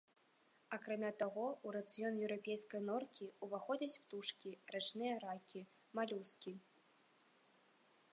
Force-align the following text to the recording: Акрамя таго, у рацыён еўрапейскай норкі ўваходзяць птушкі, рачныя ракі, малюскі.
Акрамя 0.75 1.09
таго, 1.23 1.43
у 1.67 1.73
рацыён 1.75 2.13
еўрапейскай 2.25 2.81
норкі 2.87 3.27
ўваходзяць 3.47 3.99
птушкі, 4.07 4.55
рачныя 4.77 5.15
ракі, 5.25 5.61
малюскі. 6.01 6.53